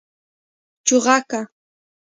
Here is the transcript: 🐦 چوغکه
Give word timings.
🐦 0.03 0.03
چوغکه 0.87 1.39